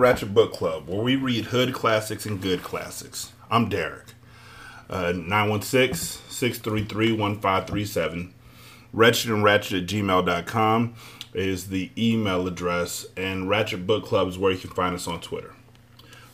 [0.00, 3.32] Ratchet Book Club, where we read hood classics and good classics.
[3.50, 4.14] I'm Derek.
[4.88, 8.34] Uh, 916 633 1537.
[8.94, 10.94] Wretched and Ratchet at gmail.com
[11.34, 15.20] is the email address, and Ratchet Book Club is where you can find us on
[15.20, 15.52] Twitter.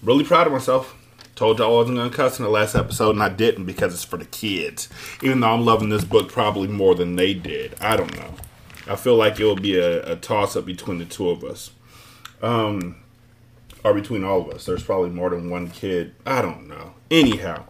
[0.00, 0.94] Really proud of myself.
[1.34, 3.92] Told y'all I wasn't going to cuss in the last episode, and I didn't because
[3.92, 4.88] it's for the kids.
[5.24, 7.74] Even though I'm loving this book probably more than they did.
[7.80, 8.36] I don't know.
[8.86, 11.72] I feel like it will be a, a toss up between the two of us.
[12.40, 12.96] Um,
[13.86, 14.66] or between all of us.
[14.66, 16.12] There's probably more than one kid.
[16.26, 16.94] I don't know.
[17.08, 17.66] Anyhow,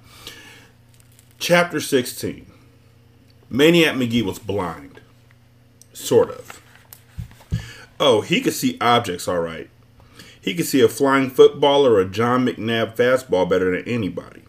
[1.39, 2.51] chapter 16
[3.51, 5.01] Maniac Magee was blind.
[5.93, 6.63] Sort of.
[8.01, 9.69] Oh, he could see objects all right.
[10.41, 14.43] He could see a flying football or a John McNabb fastball better than anybody.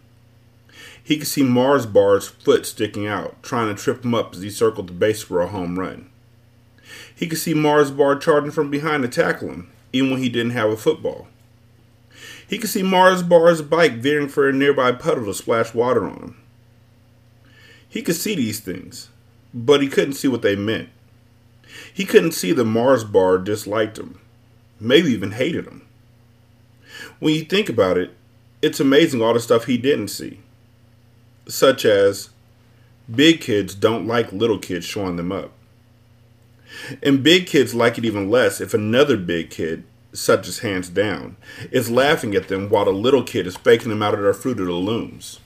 [1.03, 4.49] He could see Mars Bar's foot sticking out, trying to trip him up as he
[4.49, 6.09] circled the base for a home run.
[7.13, 10.51] He could see Mars Bar charging from behind to tackle him, even when he didn't
[10.51, 11.27] have a football.
[12.47, 16.17] He could see Mars Bar's bike veering for a nearby puddle to splash water on
[16.17, 16.43] him.
[17.89, 19.09] He could see these things,
[19.53, 20.89] but he couldn't see what they meant.
[21.93, 24.19] He couldn't see that Mars Bar disliked him,
[24.79, 25.85] maybe even hated him.
[27.19, 28.15] When you think about it,
[28.61, 30.39] it's amazing all the stuff he didn't see,
[31.47, 32.29] such as
[33.13, 35.51] big kids don't like little kids showing them up.
[37.01, 39.83] And big kids like it even less if another big kid,
[40.17, 41.37] such as hands down,
[41.71, 44.59] is laughing at them while the little kid is faking them out of their Fruit
[44.59, 45.39] of the Looms.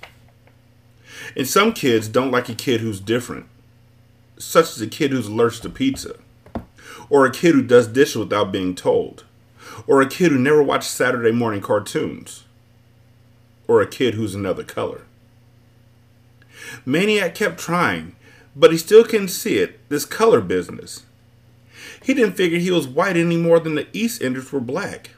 [1.35, 3.45] And some kids don't like a kid who's different,
[4.37, 6.15] such as a kid who's allergic to pizza,
[7.09, 9.25] or a kid who does dishes without being told,
[9.87, 12.45] or a kid who never watched Saturday morning cartoons,
[13.67, 15.01] or a kid who's another color.
[16.85, 18.15] Maniac kept trying,
[18.55, 21.03] but he still couldn't see it, this color business.
[22.03, 25.12] He didn't figure he was white any more than the East Enders were black.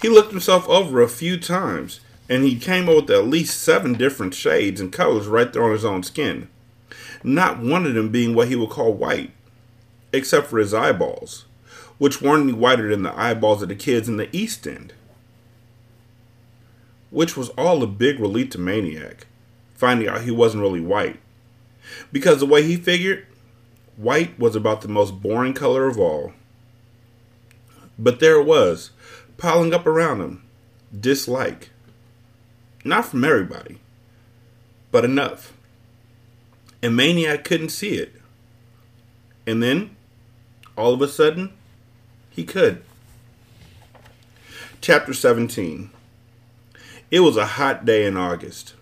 [0.00, 3.94] He looked himself over a few times, and he came up with at least seven
[3.94, 6.48] different shades and colors right there on his own skin.
[7.22, 9.30] Not one of them being what he would call white,
[10.12, 11.46] except for his eyeballs,
[11.98, 14.92] which weren't any whiter than the eyeballs of the kids in the East End.
[17.10, 19.26] Which was all a big relief to Maniac,
[19.74, 21.20] finding out he wasn't really white.
[22.12, 23.26] Because the way he figured,
[23.96, 26.32] White was about the most boring color of all.
[27.98, 28.90] But there it was,
[29.38, 30.42] piling up around him.
[30.98, 31.70] Dislike.
[32.84, 33.78] Not from everybody,
[34.90, 35.52] but enough.
[36.82, 38.20] And Maniac couldn't see it.
[39.46, 39.96] And then,
[40.76, 41.52] all of a sudden,
[42.30, 42.82] he could.
[44.80, 45.90] Chapter 17
[47.10, 48.74] It was a hot day in August.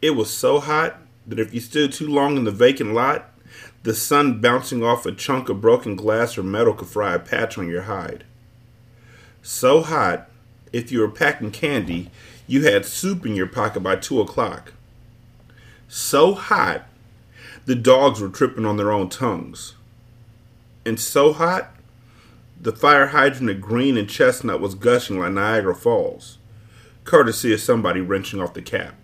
[0.00, 3.33] It was so hot that if you stood too long in the vacant lot,
[3.84, 7.58] the sun bouncing off a chunk of broken glass or metal could fry a patch
[7.58, 8.24] on your hide.
[9.42, 10.30] So hot,
[10.72, 12.10] if you were packing candy,
[12.46, 14.72] you had soup in your pocket by two o'clock.
[15.86, 16.88] So hot,
[17.66, 19.74] the dogs were tripping on their own tongues.
[20.86, 21.74] And so hot,
[22.58, 26.38] the fire hydrant of Green and Chestnut was gushing like Niagara Falls,
[27.04, 28.94] courtesy of somebody wrenching off the cap.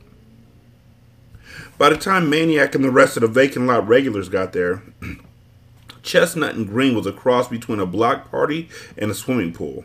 [1.78, 4.82] By the time Maniac and the rest of the vacant lot regulars got there,
[6.02, 9.84] Chestnut and Green was a cross between a block party and a swimming pool.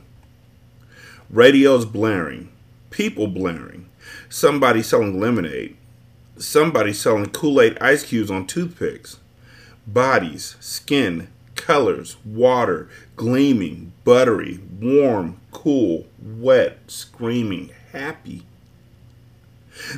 [1.30, 2.50] Radios blaring,
[2.90, 3.90] people blaring,
[4.30, 5.76] somebody selling lemonade,
[6.38, 9.20] somebody selling Kool Aid ice cubes on toothpicks,
[9.88, 18.44] bodies, skin, colors, water, gleaming, buttery, warm, cool, wet, screaming, happy.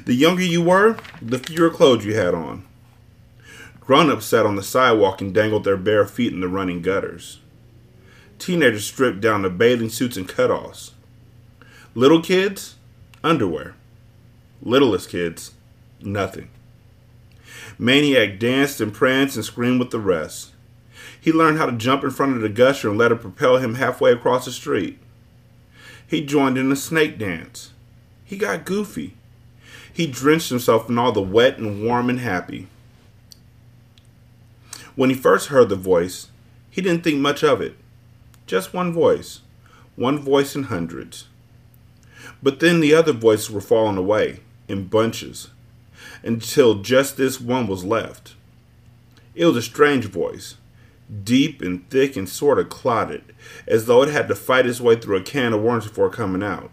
[0.05, 2.65] The younger you were, the fewer clothes you had on.
[3.79, 7.39] Grown ups sat on the sidewalk and dangled their bare feet in the running gutters.
[8.39, 10.91] Teenagers stripped down to bathing suits and cutoffs.
[11.95, 12.75] Little kids,
[13.23, 13.75] underwear.
[14.61, 15.51] Littlest kids,
[16.01, 16.49] nothing.
[17.79, 20.51] Maniac danced and pranced and screamed with the rest.
[21.19, 23.75] He learned how to jump in front of the gusher and let it propel him
[23.75, 24.99] halfway across the street.
[26.05, 27.73] He joined in a snake dance.
[28.23, 29.16] He got goofy.
[29.97, 32.67] He drenched himself in all the wet and warm and happy.
[34.95, 36.27] When he first heard the voice,
[36.69, 37.75] he didn't think much of it.
[38.45, 39.39] Just one voice,
[39.95, 41.25] one voice in hundreds.
[42.43, 45.49] But then the other voices were falling away in bunches
[46.21, 48.35] until just this one was left.
[49.33, 50.57] It was a strange voice,
[51.23, 53.33] deep and thick and sort of clotted,
[53.65, 56.43] as though it had to fight its way through a can of worms before coming
[56.43, 56.69] out.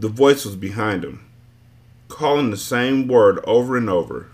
[0.00, 1.26] The voice was behind him,
[2.08, 4.28] calling the same word over and over,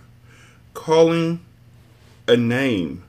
[0.74, 1.44] calling
[2.28, 3.02] a name.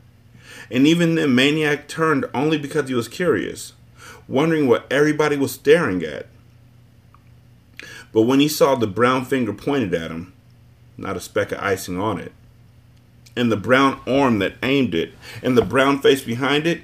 [0.72, 3.74] And even then, Maniac turned only because he was curious.
[4.28, 6.26] wondering what everybody was staring at.
[8.12, 10.34] But when he saw the brown finger pointed at him,
[10.98, 12.32] not a speck of icing on it,
[13.36, 15.14] and the brown arm that aimed it,
[15.44, 16.82] and the brown face behind it,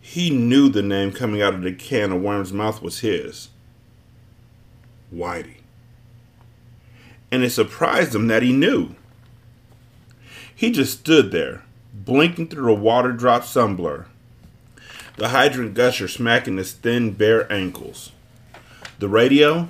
[0.00, 3.49] he knew the name coming out of the can of worm's mouth was his.
[5.14, 5.56] Whitey.
[7.30, 8.94] And it surprised him that he knew.
[10.54, 11.62] He just stood there,
[11.94, 14.06] blinking through the water drop sunblur.
[15.16, 18.12] The hydrant gusher smacking his thin, bare ankles.
[18.98, 19.68] The radio,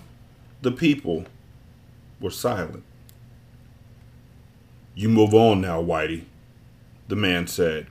[0.62, 1.26] the people,
[2.20, 2.84] were silent.
[4.94, 6.25] You move on now, Whitey,
[7.08, 7.87] the man said.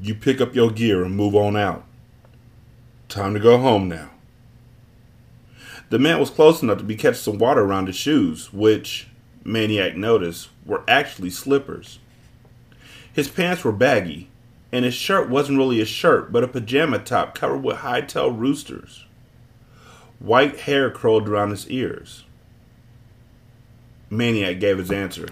[0.00, 1.84] You pick up your gear and move on out.
[3.08, 4.10] Time to go home now.
[5.90, 9.08] The man was close enough to be catching some water around his shoes, which,
[9.42, 11.98] Maniac noticed, were actually slippers.
[13.12, 14.28] His pants were baggy,
[14.70, 19.06] and his shirt wasn't really a shirt, but a pajama top covered with high-tail roosters.
[20.18, 22.24] White hair curled around his ears.
[24.10, 25.28] Maniac gave his answer.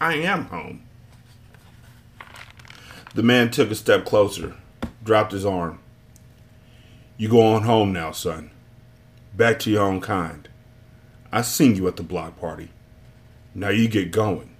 [0.00, 0.82] I am home.
[3.14, 4.54] The man took a step closer,
[5.04, 5.80] dropped his arm.
[7.16, 8.50] You go on home now, son.
[9.36, 10.48] Back to your own kind.
[11.32, 12.68] I seen you at the block party.
[13.52, 14.54] Now you get going.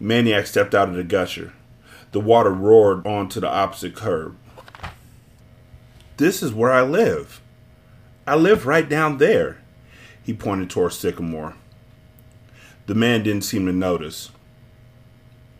[0.00, 1.52] Maniac stepped out of the gusher.
[2.10, 4.36] The water roared onto the opposite curb.
[6.16, 7.40] This is where I live.
[8.26, 9.58] I live right down there.
[10.22, 11.54] He pointed towards Sycamore.
[12.86, 14.30] The man didn't seem to notice.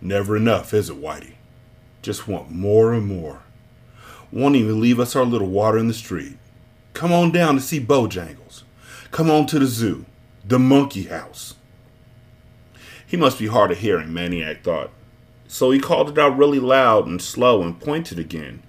[0.00, 1.34] Never enough, is it, Whitey?
[2.02, 3.43] Just want more and more.
[4.32, 6.38] Won't even leave us our little water in the street.
[6.94, 8.62] Come on down to see Bojangles.
[9.11, 10.06] Come on to the zoo,
[10.44, 11.55] the monkey house.
[13.06, 14.91] He must be hard of hearing, Maniac thought.
[15.46, 18.64] So he called it out really loud and slow and pointed again.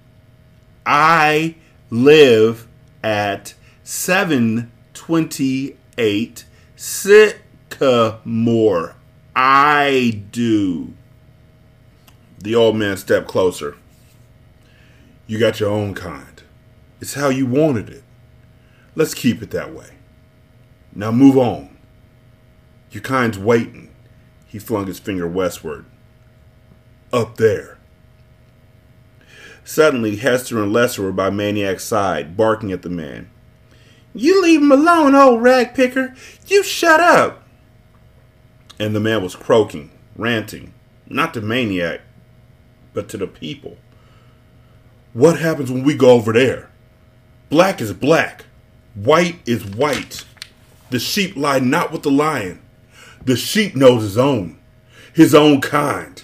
[0.84, 1.56] I
[1.90, 2.68] live
[3.02, 6.44] at 728
[6.76, 8.94] Sycamore.
[9.34, 10.94] I do.
[12.38, 13.76] The old man stepped closer.
[15.26, 16.42] You got your own kind.
[17.00, 18.04] It's how you wanted it.
[18.96, 19.90] Let's keep it that way.
[20.94, 21.76] Now move on.
[22.90, 23.94] Your kind's waiting.
[24.46, 25.84] He flung his finger westward.
[27.12, 27.76] Up there.
[29.64, 33.30] Suddenly, Hester and Lester were by Maniac's side, barking at the man.
[34.14, 36.14] You leave him alone, old rag picker.
[36.46, 37.42] You shut up.
[38.78, 40.72] And the man was croaking, ranting,
[41.06, 42.00] not to Maniac,
[42.94, 43.76] but to the people.
[45.12, 46.70] What happens when we go over there?
[47.50, 48.46] Black is black,
[48.96, 50.24] white is white.
[50.90, 52.60] The sheep lie not with the lion.
[53.24, 54.58] The sheep knows his own,
[55.12, 56.22] his own kind.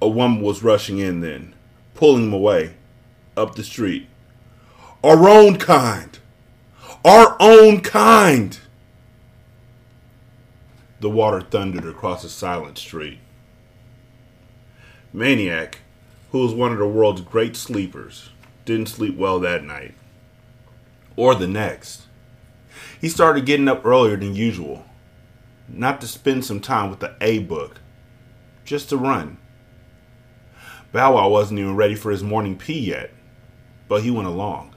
[0.00, 1.54] A woman was rushing in then,
[1.94, 2.74] pulling him away,
[3.36, 4.08] up the street.
[5.04, 6.18] Our own kind!
[7.04, 8.58] Our own kind!
[11.00, 13.18] The water thundered across a silent street.
[15.12, 15.80] Maniac,
[16.30, 18.30] who was one of the world's great sleepers,
[18.64, 19.94] didn't sleep well that night.
[21.16, 22.02] Or the next.
[23.00, 24.84] He started getting up earlier than usual.
[25.68, 27.80] Not to spend some time with the A book,
[28.64, 29.38] just to run.
[30.92, 33.10] Bow Wow wasn't even ready for his morning pee yet,
[33.88, 34.74] but he went along.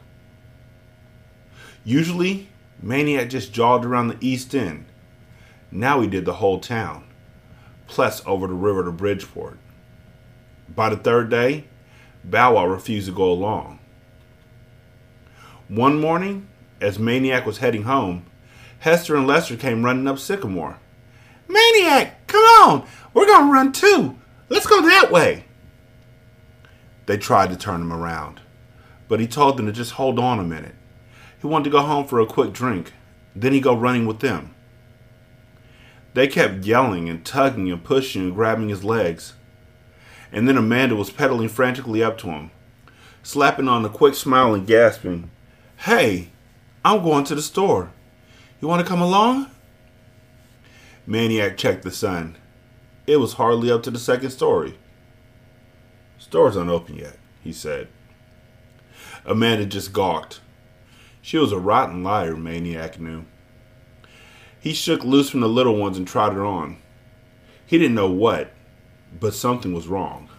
[1.83, 2.49] Usually,
[2.81, 4.85] Maniac just jogged around the East End.
[5.71, 7.03] Now he did the whole town,
[7.87, 9.59] plus over the river to Bridgeport.
[10.73, 11.65] By the third day,
[12.23, 13.74] Bow Wow refused to go along.
[15.67, 16.47] One morning,
[16.79, 18.25] as Maniac was heading home,
[18.79, 20.77] Hester and Lester came running up Sycamore.
[21.47, 22.87] Maniac, come on!
[23.13, 24.17] We're gonna run too!
[24.49, 25.45] Let's go that way!
[27.05, 28.41] They tried to turn him around,
[29.07, 30.75] but he told them to just hold on a minute.
[31.39, 32.93] He wanted to go home for a quick drink,
[33.35, 34.53] then he'd go running with them.
[36.13, 39.33] They kept yelling and tugging and pushing and grabbing his legs
[40.35, 42.51] and then Amanda was pedaling frantically up to him,
[43.23, 45.31] slapping on a quick smile and gasping,
[45.77, 46.29] Hey,
[46.83, 47.91] I'm going to the store.
[48.59, 49.51] You want to come along?
[51.05, 52.37] Maniac checked the sun.
[53.05, 54.77] It was hardly up to the second story.
[56.17, 57.87] Store's unopened yet, he said.
[59.25, 60.41] Amanda just gawked.
[61.21, 63.25] She was a rotten liar, Maniac knew.
[64.59, 66.77] He shook loose from the little ones and trotted on.
[67.67, 68.51] He didn't know what,
[69.19, 70.29] but something was wrong.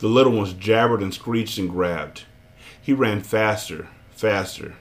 [0.00, 2.24] The little ones jabbered and screeched and grabbed.
[2.80, 4.74] He ran faster, faster.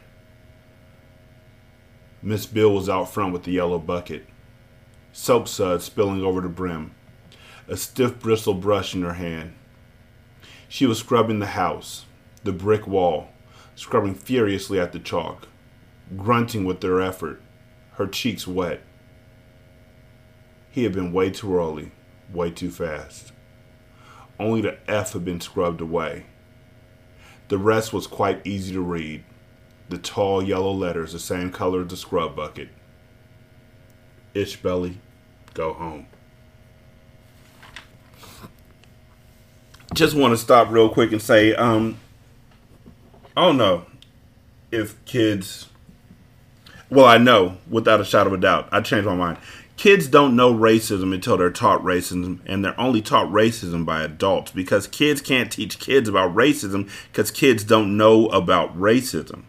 [2.23, 4.25] Miss Beale was out front with the yellow bucket,
[5.13, 6.95] soap suds spilling over the brim,
[7.67, 9.53] a stiff bristle brush in her hand.
[10.67, 12.05] She was scrubbing the house,
[12.43, 13.29] the brick wall,
[13.75, 15.47] scrubbing furiously at the chalk,
[16.17, 17.39] grunting with their effort,
[17.93, 18.81] her cheeks wet.
[20.71, 21.91] He had been way too early,
[22.33, 23.33] way too fast.
[24.39, 26.25] Only the F had been scrubbed away.
[27.47, 29.23] The rest was quite easy to read.
[29.89, 32.69] The tall yellow letters, the same color as the scrub bucket.
[34.33, 34.99] Itch belly,
[35.53, 36.07] go home.
[39.93, 41.97] Just want to stop real quick and say, um,
[43.35, 43.85] I don't know
[44.71, 45.69] if kids.
[46.89, 48.69] Well, I know without a shadow of a doubt.
[48.71, 49.37] I changed my mind
[49.77, 54.51] kids don't know racism until they're taught racism and they're only taught racism by adults
[54.51, 59.43] because kids can't teach kids about racism because kids don't know about racism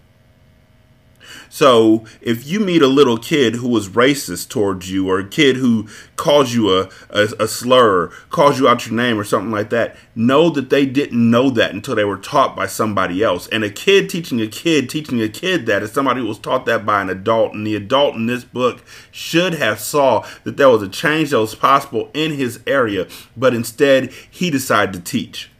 [1.48, 5.56] so if you meet a little kid who was racist towards you, or a kid
[5.56, 9.70] who calls you a, a, a slur, calls you out your name, or something like
[9.70, 13.48] that, know that they didn't know that until they were taught by somebody else.
[13.48, 16.66] And a kid teaching a kid teaching a kid that is somebody who was taught
[16.66, 17.54] that by an adult.
[17.54, 21.40] And the adult in this book should have saw that there was a change that
[21.40, 23.06] was possible in his area,
[23.36, 25.50] but instead he decided to teach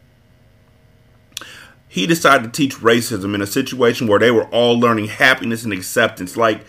[1.88, 5.72] he decided to teach racism in a situation where they were all learning happiness and
[5.72, 6.36] acceptance.
[6.36, 6.64] Like,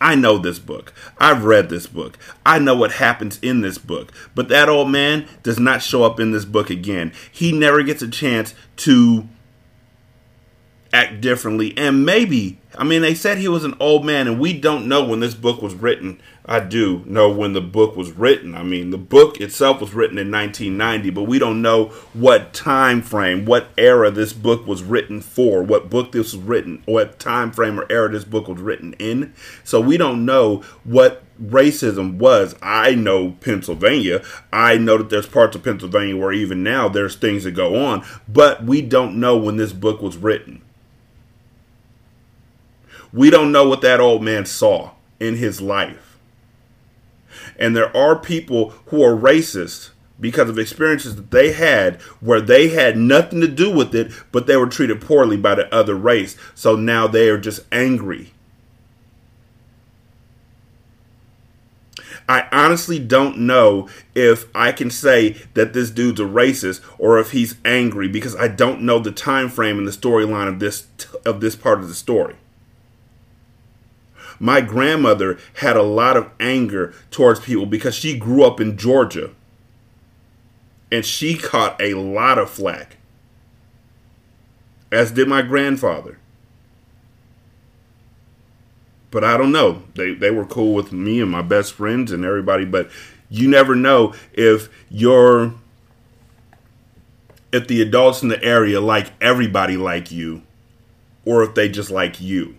[0.00, 0.92] I know this book.
[1.18, 2.18] I've read this book.
[2.44, 4.12] I know what happens in this book.
[4.34, 7.12] But that old man does not show up in this book again.
[7.32, 9.26] He never gets a chance to
[10.92, 11.76] act differently.
[11.76, 15.04] And maybe, I mean, they said he was an old man, and we don't know
[15.04, 16.20] when this book was written.
[16.48, 18.54] I do know when the book was written.
[18.54, 23.02] I mean, the book itself was written in 1990, but we don't know what time
[23.02, 27.50] frame, what era this book was written for, what book this was written, what time
[27.50, 29.34] frame or era this book was written in.
[29.64, 32.54] So we don't know what racism was.
[32.62, 34.22] I know Pennsylvania.
[34.52, 38.06] I know that there's parts of Pennsylvania where even now there's things that go on,
[38.28, 40.62] but we don't know when this book was written.
[43.12, 46.05] We don't know what that old man saw in his life.
[47.58, 52.68] And there are people who are racist because of experiences that they had where they
[52.68, 56.36] had nothing to do with it, but they were treated poorly by the other race.
[56.54, 58.32] So now they are just angry.
[62.28, 67.30] I honestly don't know if I can say that this dude's a racist or if
[67.30, 70.86] he's angry because I don't know the time frame and the storyline of this
[71.24, 72.34] of this part of the story.
[74.38, 79.30] My grandmother had a lot of anger towards people because she grew up in Georgia
[80.90, 82.96] and she caught a lot of flack,
[84.92, 86.18] as did my grandfather.
[89.10, 89.82] But I don't know.
[89.94, 92.90] They, they were cool with me and my best friends and everybody, but
[93.30, 95.54] you never know if you're
[97.52, 100.42] if the adults in the area like everybody like you
[101.24, 102.56] or if they just like you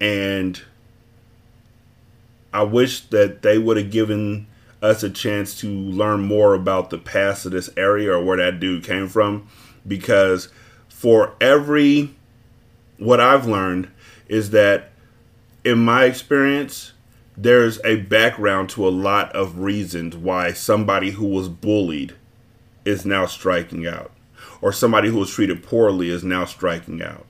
[0.00, 0.60] and
[2.52, 4.46] I wish that they would have given
[4.80, 8.60] us a chance to learn more about the past of this area or where that
[8.60, 9.48] dude came from.
[9.86, 10.48] Because
[10.88, 12.14] for every
[12.98, 13.90] what I've learned
[14.28, 14.90] is that
[15.64, 16.92] in my experience
[17.36, 22.14] there's a background to a lot of reasons why somebody who was bullied
[22.84, 24.10] is now striking out
[24.60, 27.26] or somebody who was treated poorly is now striking out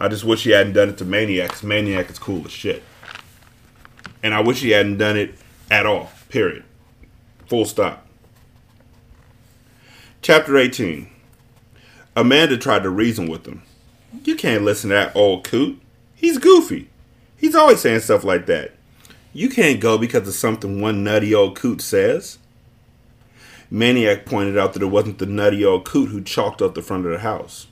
[0.00, 1.62] I just wish he hadn't done it to Maniac.
[1.62, 2.82] Maniac is cool as shit.
[4.22, 5.34] And I wish he hadn't done it
[5.70, 6.10] at all.
[6.30, 6.64] Period.
[7.46, 8.06] Full stop.
[10.22, 11.10] Chapter 18.
[12.16, 13.62] Amanda tried to reason with him.
[14.24, 15.80] You can't listen to that old coot.
[16.14, 16.88] He's goofy.
[17.36, 18.72] He's always saying stuff like that.
[19.32, 22.38] You can't go because of something one nutty old coot says.
[23.70, 27.06] Maniac pointed out that it wasn't the nutty old coot who chalked up the front
[27.06, 27.66] of the house.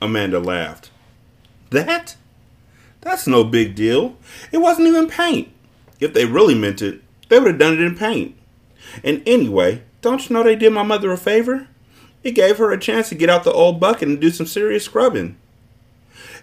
[0.00, 0.90] Amanda laughed.
[1.70, 2.16] That?
[3.00, 4.16] That's no big deal.
[4.52, 5.52] It wasn't even paint.
[6.00, 8.36] If they really meant it, they would have done it in paint.
[9.04, 11.68] And anyway, don't you know they did my mother a favor?
[12.22, 14.84] It gave her a chance to get out the old bucket and do some serious
[14.84, 15.36] scrubbing.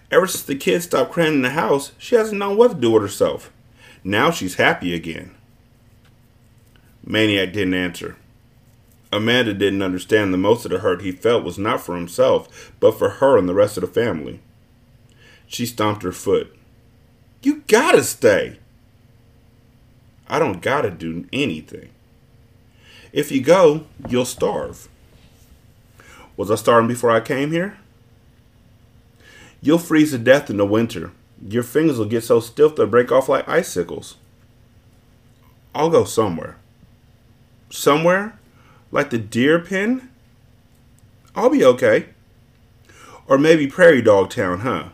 [0.09, 2.91] Ever since the kids stopped crying in the house, she hasn't known what to do
[2.91, 3.51] with herself.
[4.03, 5.35] Now she's happy again.
[7.05, 8.15] Maniac didn't answer.
[9.11, 12.97] Amanda didn't understand that most of the hurt he felt was not for himself, but
[12.97, 14.41] for her and the rest of the family.
[15.47, 16.53] She stomped her foot.
[17.41, 18.59] You gotta stay.
[20.27, 21.89] I don't gotta do anything.
[23.13, 24.89] If you go, you'll starve.
[26.35, 27.77] Was I starving before I came here?
[29.61, 31.11] You'll freeze to death in the winter.
[31.41, 34.17] Your fingers will get so stiff they'll break off like icicles.
[35.73, 36.57] I'll go somewhere.
[37.69, 38.37] Somewhere
[38.91, 40.09] like the deer pen?
[41.35, 42.07] I'll be okay.
[43.27, 44.89] Or maybe Prairie Dog Town, huh?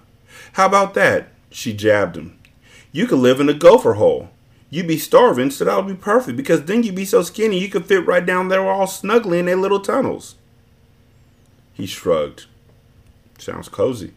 [0.54, 1.30] How about that?
[1.50, 2.40] She jabbed him.
[2.92, 4.30] You could live in a gopher hole.
[4.70, 7.70] You'd be starving, so that would be perfect because then you'd be so skinny you
[7.70, 10.36] could fit right down there all snugly in their little tunnels.
[11.74, 12.46] He shrugged.
[13.38, 14.14] Sounds cozy.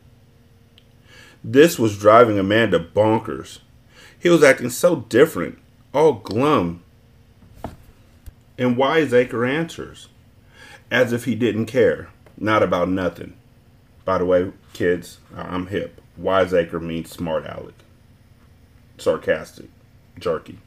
[1.45, 3.59] This was driving Amanda bonkers.
[4.19, 5.59] He was acting so different,
[5.93, 6.83] all glum.
[8.59, 10.09] And wiseacre answers,
[10.91, 12.09] as if he didn't care,
[12.39, 13.35] not about nothing.
[14.05, 16.01] By the way, kids, I'm hip.
[16.17, 17.75] Wiseacre means smart aleck.
[18.99, 19.69] Sarcastic.
[20.19, 20.59] Jerky.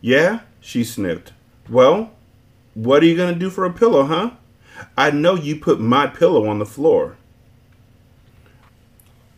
[0.00, 1.32] Yeah, she sniffed.
[1.68, 2.10] Well,
[2.74, 4.30] what are you going to do for a pillow, huh?
[4.96, 7.16] I know you put my pillow on the floor.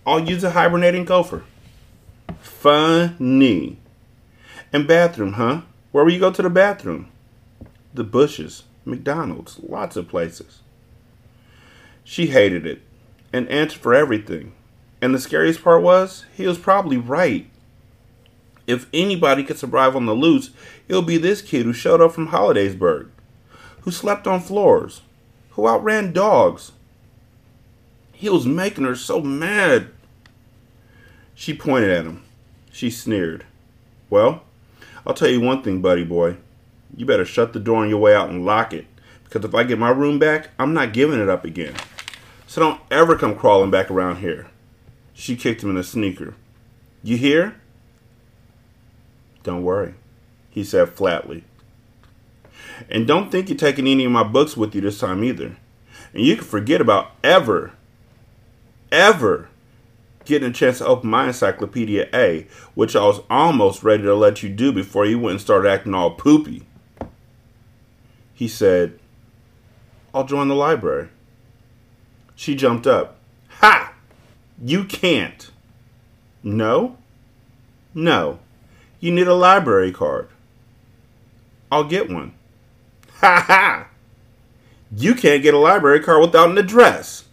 [0.07, 1.45] I'll use a hibernating gopher.
[2.41, 3.79] Funny.
[4.73, 5.63] And bathroom, huh?
[5.91, 7.09] Where will you go to the bathroom?
[7.95, 10.61] The bushes, McDonald's, lots of places.
[12.05, 12.83] She hated it
[13.33, 14.53] and answered for everything.
[15.01, 17.49] And the scariest part was, he was probably right.
[18.67, 20.51] If anybody could survive on the loose,
[20.89, 23.09] it'll be this kid who showed up from Hollidaysburg,
[23.83, 25.03] who slept on floors,
[25.51, 26.73] who outran dogs.
[28.13, 29.89] He was making her so mad.
[31.35, 32.25] She pointed at him.
[32.71, 33.47] She sneered.
[34.11, 34.43] Well,
[35.09, 36.37] I'll tell you one thing, buddy boy.
[36.95, 38.85] You better shut the door on your way out and lock it.
[39.25, 41.75] Because if I get my room back, I'm not giving it up again.
[42.47, 44.49] So don't ever come crawling back around here.
[45.15, 46.35] She kicked him in the sneaker.
[47.03, 47.57] You hear?
[49.43, 49.95] Don't worry,
[50.51, 51.45] he said flatly.
[52.91, 55.57] And don't think you're taking any of my books with you this time either.
[56.13, 57.73] And you can forget about ever,
[58.93, 59.49] ever
[60.29, 64.43] getting a chance to open my Encyclopedia A, which I was almost ready to let
[64.43, 66.65] you do before you went and started acting all poopy.
[68.35, 69.01] He said,
[70.15, 71.09] I'll join the library.
[72.37, 73.17] She jumped up.
[73.61, 73.95] Ha!
[74.63, 75.51] You can't.
[76.43, 76.99] No?
[77.95, 78.39] No.
[79.01, 80.29] You need a library card.
[81.73, 82.35] I'll get one.
[83.21, 83.89] Ha ha!
[84.95, 87.28] You can't get a library card without an address.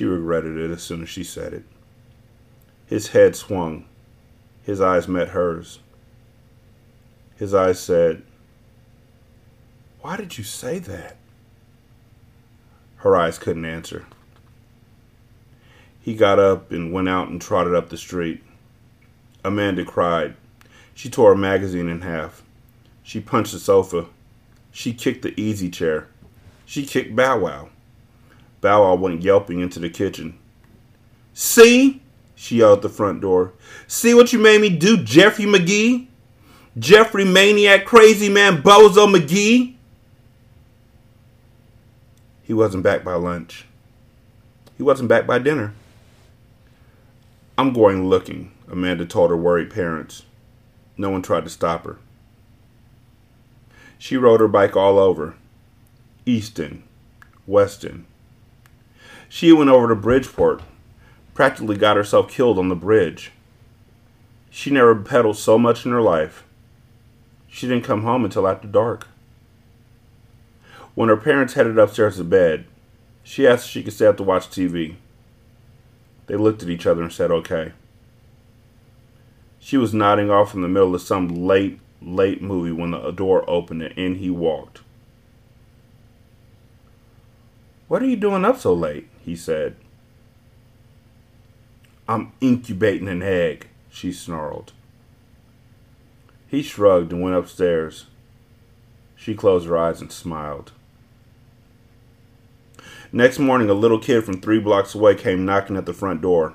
[0.00, 1.64] She regretted it as soon as she said it.
[2.86, 3.84] His head swung.
[4.62, 5.80] His eyes met hers.
[7.36, 8.22] His eyes said,
[10.00, 11.18] Why did you say that?
[12.96, 14.06] Her eyes couldn't answer.
[16.00, 18.42] He got up and went out and trotted up the street.
[19.44, 20.34] Amanda cried.
[20.94, 22.42] She tore a magazine in half.
[23.02, 24.06] She punched the sofa.
[24.72, 26.08] She kicked the easy chair.
[26.64, 27.68] She kicked Bow Wow.
[28.60, 30.38] Bow Wow went yelping into the kitchen.
[31.34, 32.02] See?
[32.34, 33.52] She yelled at the front door.
[33.86, 36.08] See what you made me do, Jeffrey Magee?
[36.78, 39.76] Jeffrey Maniac Crazy Man Bozo Magee?
[42.42, 43.66] He wasn't back by lunch.
[44.76, 45.74] He wasn't back by dinner.
[47.58, 50.24] I'm going looking, Amanda told her worried parents.
[50.96, 51.98] No one tried to stop her.
[53.98, 55.34] She rode her bike all over
[56.24, 56.84] Easton,
[57.46, 58.06] Weston.
[59.32, 60.60] She went over to Bridgeport,
[61.34, 63.30] practically got herself killed on the bridge.
[64.50, 66.42] She never pedaled so much in her life.
[67.46, 69.06] She didn't come home until after dark.
[70.96, 72.66] When her parents headed upstairs to bed,
[73.22, 74.96] she asked if she could stay up to watch TV.
[76.26, 77.70] They looked at each other and said, okay.
[79.60, 83.48] She was nodding off in the middle of some late, late movie when the door
[83.48, 84.80] opened and in he walked.
[87.86, 89.06] What are you doing up so late?
[89.24, 89.76] He said.
[92.08, 94.72] I'm incubating an egg, she snarled.
[96.48, 98.06] He shrugged and went upstairs.
[99.14, 100.72] She closed her eyes and smiled.
[103.12, 106.54] Next morning, a little kid from three blocks away came knocking at the front door.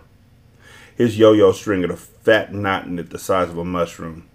[0.95, 4.28] His yo yo string had a fat knot in it the size of a mushroom.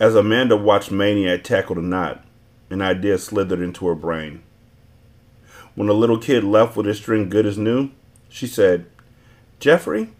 [0.00, 2.24] As Amanda watched Maniac tackle the knot,
[2.70, 4.42] an idea slithered into her brain.
[5.74, 7.90] When the little kid left with his string good as new,
[8.28, 8.86] she said,
[9.58, 10.10] Jeffrey,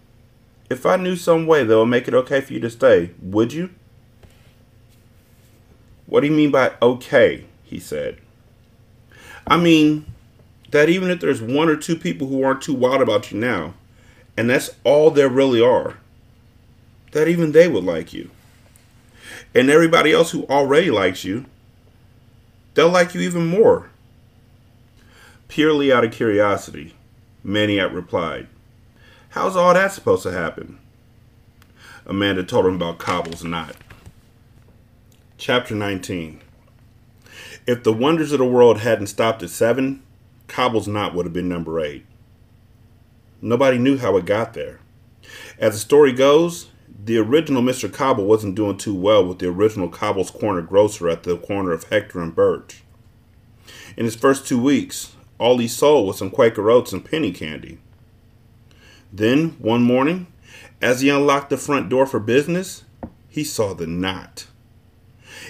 [0.70, 3.52] if I knew some way that would make it okay for you to stay, would
[3.52, 3.70] you?
[6.06, 7.46] What do you mean by okay?
[7.64, 8.18] he said.
[9.46, 10.06] I mean,
[10.70, 13.74] that even if there's one or two people who aren't too wild about you now,
[14.36, 15.98] and that's all there really are,
[17.12, 18.30] that even they would like you.
[19.54, 21.44] And everybody else who already likes you,
[22.74, 23.90] they'll like you even more.
[25.52, 26.94] Purely out of curiosity,
[27.44, 28.46] Maniac replied,
[29.28, 30.78] How's all that supposed to happen?
[32.06, 33.76] Amanda told him about Cobble's knot.
[35.36, 36.40] Chapter 19
[37.66, 40.02] If the wonders of the world hadn't stopped at seven,
[40.48, 42.06] Cobble's Knot would have been number eight.
[43.42, 44.80] Nobody knew how it got there.
[45.58, 46.70] As the story goes,
[47.04, 47.92] the original Mr.
[47.92, 51.90] Cobble wasn't doing too well with the original Cobble's Corner grocer at the corner of
[51.90, 52.82] Hector and Birch.
[53.98, 55.12] In his first two weeks,
[55.42, 57.78] all he sold was some Quaker oats and penny candy.
[59.12, 60.28] Then, one morning,
[60.80, 62.84] as he unlocked the front door for business,
[63.28, 64.46] he saw the knot.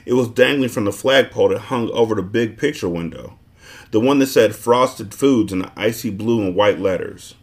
[0.07, 3.39] It was dangling from the flagpole that hung over the big picture window,
[3.91, 7.35] the one that said Frosted Foods in the icy blue and white letters.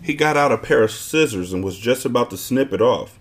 [0.00, 3.18] He got out a pair of scissors and was just about to snip it off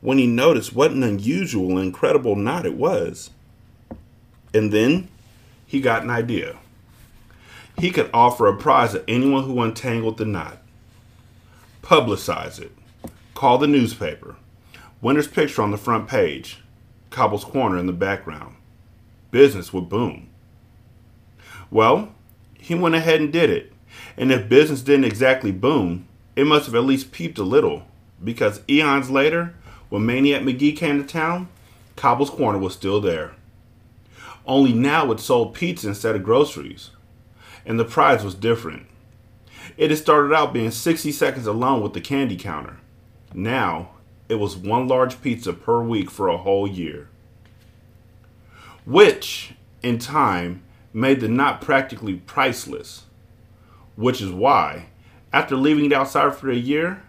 [0.00, 3.30] when he noticed what an unusual and incredible knot it was.
[4.52, 5.08] And then
[5.66, 6.56] he got an idea.
[7.78, 10.58] He could offer a prize to anyone who untangled the knot.
[11.82, 12.72] Publicize it.
[13.34, 14.36] Call the newspaper.
[15.00, 16.58] Winner's picture on the front page.
[17.10, 18.56] Cobble's Corner in the background.
[19.30, 20.28] Business would boom.
[21.70, 22.12] Well,
[22.58, 23.72] he went ahead and did it.
[24.16, 27.84] And if business didn't exactly boom, it must have at least peeped a little,
[28.22, 29.54] because eons later,
[29.88, 31.48] when Maniac Magee came to town,
[31.94, 33.34] Cobble's Corner was still there.
[34.46, 36.90] Only now it sold pizza instead of groceries,
[37.68, 38.86] and the prize was different.
[39.76, 42.78] It had started out being 60 seconds alone with the candy counter.
[43.34, 43.90] Now,
[44.28, 47.08] it was one large pizza per week for a whole year.
[48.86, 49.52] Which,
[49.82, 50.62] in time,
[50.94, 53.04] made the knot practically priceless.
[53.96, 54.86] Which is why,
[55.30, 57.02] after leaving it outside for a year,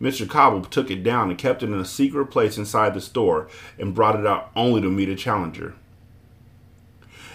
[0.00, 0.28] Mr.
[0.28, 3.94] Cobble took it down and kept it in a secret place inside the store and
[3.94, 5.74] brought it out only to meet a challenger.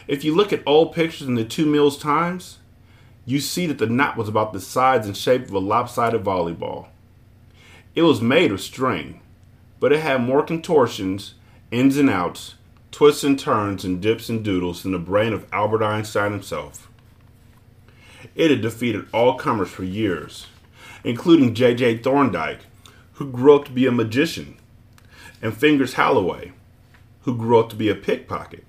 [0.07, 2.59] If you look at old pictures in the two Mills Times,
[3.25, 6.87] you see that the knot was about the size and shape of a lopsided volleyball.
[7.93, 9.21] It was made of string,
[9.79, 11.35] but it had more contortions,
[11.69, 12.55] ins and outs,
[12.89, 16.89] twists and turns, and dips and doodles than the brain of Albert Einstein himself.
[18.35, 20.47] It had defeated all comers for years,
[21.03, 21.99] including J.J.
[21.99, 22.61] Thorndike,
[23.13, 24.57] who grew up to be a magician,
[25.41, 26.53] and Fingers Holloway,
[27.21, 28.65] who grew up to be a pickpocket.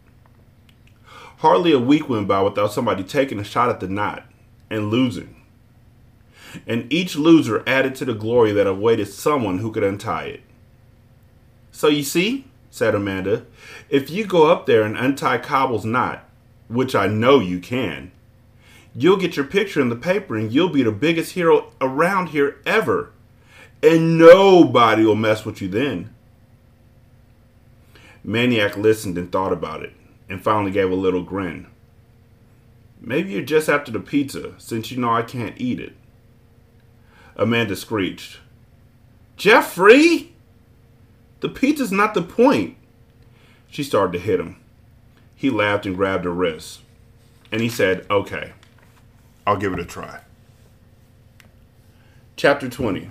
[1.38, 4.24] Hardly a week went by without somebody taking a shot at the knot
[4.72, 5.36] and losing.
[6.66, 10.42] And each loser added to the glory that awaited someone who could untie it.
[11.70, 13.46] So you see, said Amanda,
[13.88, 16.28] if you go up there and untie Cobble's knot,
[16.68, 18.12] which I know you can,
[18.94, 22.60] you'll get your picture in the paper and you'll be the biggest hero around here
[22.66, 23.12] ever.
[23.82, 26.14] And nobody will mess with you then.
[28.22, 29.92] Maniac listened and thought about it
[30.28, 31.66] and finally gave a little grin.
[33.04, 35.94] Maybe you're just after the pizza, since you know I can't eat it.
[37.34, 38.38] Amanda screeched.
[39.36, 40.32] Jeffrey!
[41.40, 42.76] The pizza's not the point.
[43.68, 44.60] She started to hit him.
[45.34, 46.80] He laughed and grabbed her wrist.
[47.50, 48.52] And he said, Okay,
[49.44, 50.20] I'll give it a try.
[52.36, 53.10] Chapter 20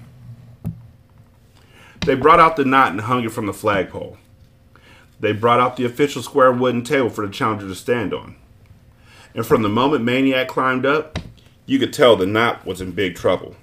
[2.05, 4.17] They brought out the knot and hung it from the flagpole.
[5.19, 8.37] They brought out the official square wooden table for the challenger to stand on
[9.33, 11.19] and from the moment Maniac climbed up,
[11.65, 13.55] you could tell the knot was in big trouble.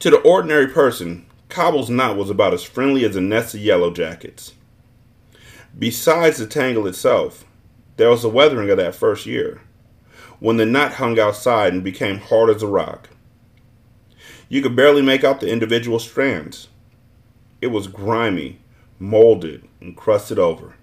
[0.00, 3.90] To the ordinary person, Cobble's knot was about as friendly as a nest of yellow
[3.92, 4.54] jackets.
[5.78, 7.44] Besides the tangle itself,
[7.96, 9.60] there was the weathering of that first year,
[10.40, 13.08] when the knot hung outside and became hard as a rock.
[14.48, 16.68] You could barely make out the individual strands.
[17.60, 18.60] It was grimy,
[18.98, 20.74] molded, and crusted over.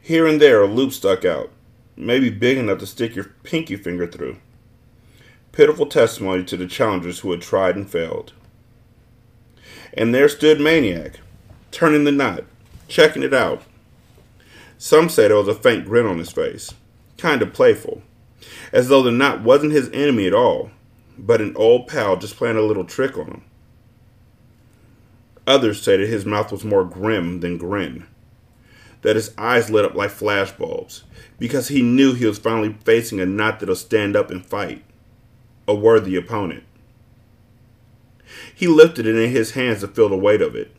[0.00, 1.50] Here and there a loop stuck out,
[2.06, 4.38] maybe big enough to stick your pinky finger through.
[5.52, 8.32] Pitiful testimony to the challengers who had tried and failed.
[9.94, 11.20] And there stood Maniac,
[11.70, 12.44] turning the knot,
[12.88, 13.62] checking it out.
[14.78, 16.74] Some say there was a faint grin on his face,
[17.18, 18.02] kind of playful,
[18.72, 20.70] as though the knot wasn't his enemy at all,
[21.18, 23.44] but an old pal just playing a little trick on him.
[25.46, 28.06] Others say that his mouth was more grim than grin,
[29.02, 31.02] that his eyes lit up like flashbulbs,
[31.38, 34.82] because he knew he was finally facing a knot that'll stand up and fight,
[35.68, 36.64] a worthy opponent.
[38.54, 40.74] He lifted it in his hands to feel the weight of it.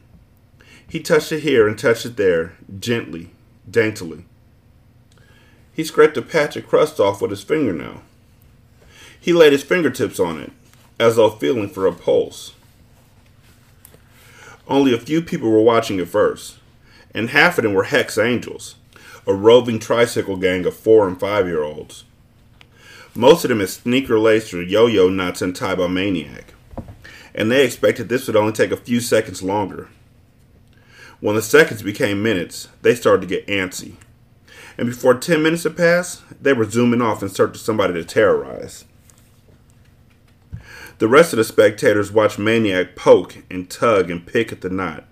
[0.88, 3.32] He touched it here and touched it there, gently,
[3.70, 4.26] daintily.
[5.74, 8.02] He scraped a patch of crust off with his fingernail.
[9.20, 10.52] He laid his fingertips on it,
[11.00, 12.54] as though feeling for a pulse.
[14.68, 16.58] Only a few people were watching at first,
[17.14, 18.76] and half of them were hex angels
[19.26, 22.04] a roving tricycle gang of four and five year olds.
[23.16, 26.54] Most of them had sneaker laced or yo yo knots untied by Maniac,
[27.34, 29.90] and they expected this would only take a few seconds longer.
[31.20, 33.94] When the seconds became minutes, they started to get antsy,
[34.78, 38.04] And before 10 minutes had passed, they were zooming off in search of somebody to
[38.04, 38.86] terrorize.
[40.98, 45.06] The rest of the spectators watched Maniac poke and tug and pick at the knot.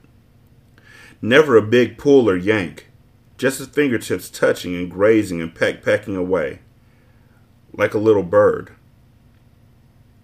[1.22, 2.90] Never a big pull or yank,
[3.38, 6.60] just his fingertips touching and grazing and peck pecking away,
[7.74, 8.72] like a little bird.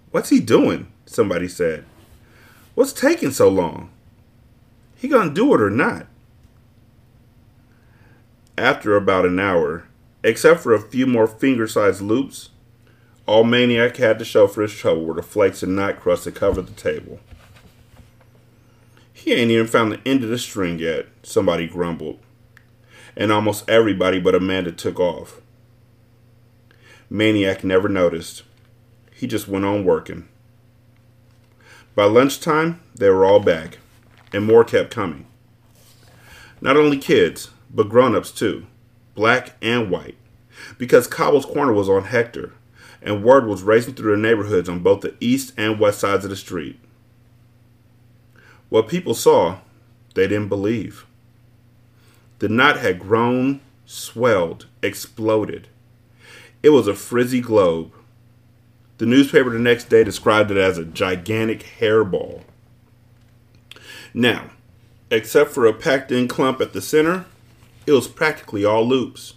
[0.09, 0.87] What's he doing?
[1.05, 1.85] Somebody said.
[2.73, 3.91] What's taking so long?
[4.95, 6.07] He gonna do it or not?
[8.57, 9.87] After about an hour,
[10.23, 12.49] except for a few more finger sized loops,
[13.27, 16.33] all Maniac had to show for his trouble were the flakes of night crust that
[16.33, 17.19] covered the table.
[19.27, 22.19] He ain't even found the end of the string yet, somebody grumbled.
[23.13, 25.41] And almost everybody but Amanda took off.
[27.09, 28.43] Maniac never noticed.
[29.13, 30.29] He just went on working.
[31.93, 33.79] By lunchtime, they were all back,
[34.31, 35.25] and more kept coming.
[36.61, 38.65] Not only kids, but grown ups too,
[39.13, 40.15] black and white,
[40.77, 42.53] because Cobble's Corner was on Hector,
[43.01, 46.29] and word was racing through the neighborhoods on both the east and west sides of
[46.29, 46.79] the street.
[48.69, 49.59] What people saw,
[50.13, 51.05] they didn't believe.
[52.39, 55.67] The knot had grown, swelled, exploded.
[56.61, 57.93] It was a frizzy globe.
[58.97, 62.43] The newspaper the next day described it as a gigantic hairball.
[64.13, 64.51] Now,
[65.09, 67.25] except for a packed in clump at the center,
[67.85, 69.35] it was practically all loops.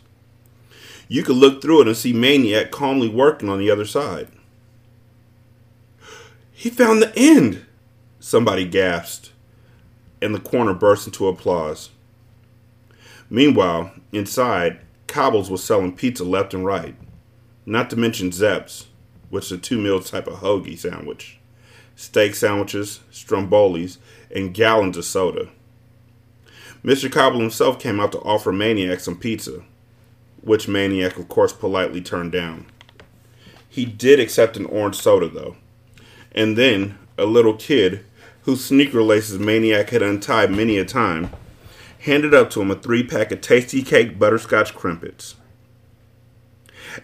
[1.08, 4.28] You could look through it and see Maniac calmly working on the other side.
[6.52, 7.64] He found the end,
[8.20, 9.33] somebody gasped,
[10.22, 11.90] and the corner burst into applause.
[13.28, 16.94] Meanwhile, inside, Cobbles was selling pizza left and right,
[17.66, 18.87] not to mention Zeps,
[19.30, 21.38] which is a two meal type of hoagie sandwich,
[21.96, 23.98] steak sandwiches, strombolis,
[24.35, 25.48] and gallons of soda.
[26.85, 27.11] Mr.
[27.11, 29.62] Cobble himself came out to offer Maniac some pizza,
[30.42, 32.66] which Maniac, of course, politely turned down.
[33.68, 35.56] He did accept an orange soda, though.
[36.33, 38.04] And then a little kid,
[38.42, 41.31] whose sneaker laces Maniac had untied many a time,
[42.00, 45.37] handed up to him a three pack of Tastykake butterscotch crimpets.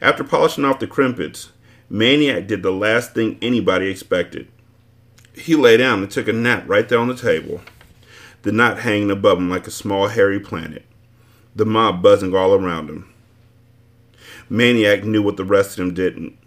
[0.01, 1.53] After polishing off the crimpets,
[1.89, 4.49] Maniac did the last thing anybody expected.
[5.35, 7.61] He lay down and took a nap right there on the table
[8.43, 10.85] the knot hanging above him like a small hairy planet,
[11.57, 13.13] the mob buzzing all around him.
[14.49, 16.39] Maniac knew what the rest of them didn't.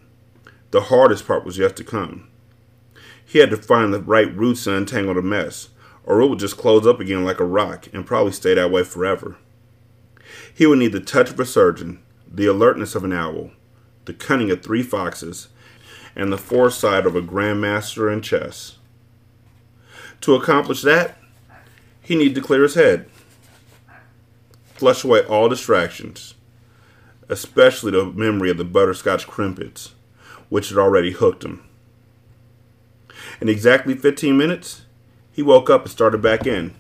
[0.72, 2.30] The hardest part was yet to come.
[3.30, 5.70] He had to find the right roots and untangle the mess,
[6.04, 8.84] or it would just close up again like a rock and probably stay that way
[8.84, 9.38] forever.
[10.52, 13.52] He would need the touch of a surgeon, the alertness of an owl,
[14.06, 15.50] the cunning of three foxes,
[16.16, 18.80] and the foresight of a grandmaster in chess.
[20.22, 21.20] To accomplish that,
[22.02, 23.12] he needed to clear his head,
[24.74, 26.34] flush away all distractions,
[27.30, 29.94] especially the memory of the butterscotch crimpets,
[30.50, 31.69] which had already hooked him.
[33.42, 34.84] In exactly 15 minutes,
[35.32, 36.74] he woke up and started back in.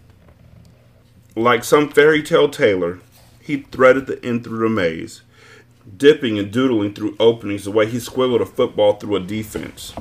[1.36, 2.99] Like some fairy tale tailor,
[3.41, 5.21] he threaded the end through the maze,
[5.97, 9.93] dipping and doodling through openings the way he squiggled a football through a defense.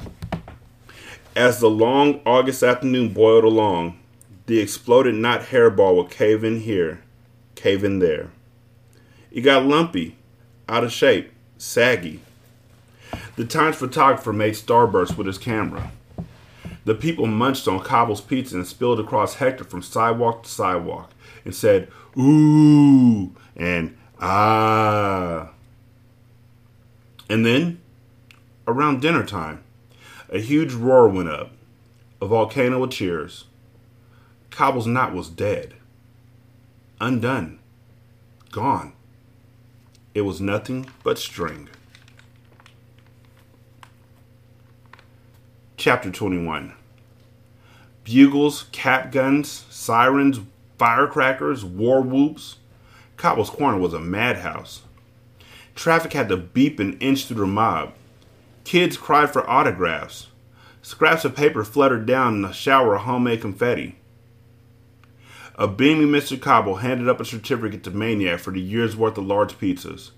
[1.37, 3.98] As the long August afternoon boiled along,
[4.46, 7.01] the exploded knot hairball would cave in here,
[7.55, 8.31] cave in there.
[9.31, 10.16] It got lumpy,
[10.68, 12.20] out of shape, saggy.
[13.37, 15.92] The Times photographer made starbursts with his camera.
[16.88, 21.11] The people munched on Cobble's pizza and spilled across Hector from sidewalk to sidewalk
[21.44, 25.51] and said, ooh, and ah.
[27.29, 27.83] And then,
[28.66, 29.62] around dinner time,
[30.31, 31.51] a huge roar went up,
[32.22, 33.44] a volcano of cheers.
[34.48, 35.74] Cobble's knot was dead,
[37.03, 37.59] undone,
[38.51, 38.94] gone.
[40.14, 41.68] It was nothing but string.
[45.77, 46.77] Chapter 21
[48.09, 50.40] Bugles, cap guns, sirens,
[50.79, 52.57] firecrackers, war whoops.
[53.18, 54.81] Cobble's Corner was a madhouse.
[55.75, 57.92] Traffic had to beep an inch through the mob.
[58.64, 60.29] Kids cried for autographs.
[60.81, 63.97] Scraps of paper fluttered down in a shower of homemade confetti.
[65.57, 66.40] A beaming Mr.
[66.40, 70.12] Cobble handed up a certificate to Maniac for the year's worth of large pizzas.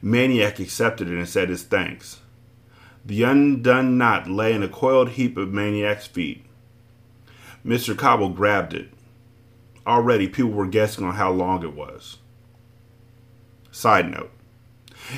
[0.00, 2.20] Maniac accepted it and said his thanks.
[3.04, 6.45] The undone knot lay in a coiled heap at Maniac's feet.
[7.66, 7.96] Mr.
[7.96, 8.88] Cobble grabbed it.
[9.86, 12.18] Already, people were guessing on how long it was.
[13.72, 14.30] Side note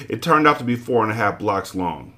[0.09, 2.13] it turned out to be four and a half blocks long.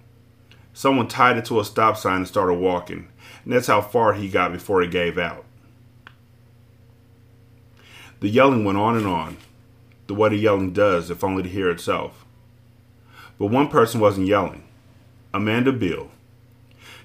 [0.72, 3.08] Someone tied it to a stop sign and started walking,
[3.44, 5.44] and that's how far he got before it gave out.
[8.20, 9.36] The yelling went on and on.
[10.06, 12.24] the way the yelling does, if only to hear itself.
[13.38, 14.64] But one person wasn't yelling
[15.32, 16.10] Amanda Beale.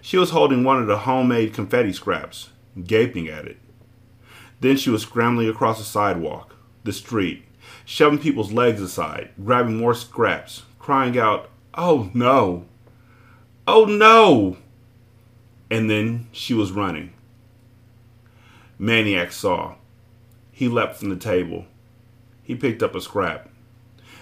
[0.02, 2.50] She was holding one of the homemade confetti scraps,
[2.84, 3.58] gaping at it.
[4.60, 7.46] Then she was scrambling across the sidewalk, the street,
[7.84, 12.66] shoving people's legs aside, grabbing more scraps, crying out, Oh no!
[13.68, 14.58] Oh no!
[15.70, 17.14] And then she was running.
[18.78, 19.76] Maniac saw.
[20.52, 21.66] He leapt from the table.
[22.44, 23.50] He picked up a scrap.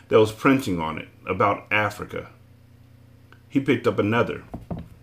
[0.07, 2.29] There was printing on it about Africa.
[3.49, 4.43] He picked up another.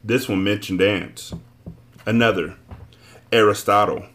[0.02, 1.34] This one mentioned ants.
[2.06, 2.56] Another,
[3.32, 4.06] Aristotle.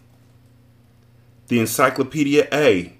[1.47, 2.97] The Encyclopedia A.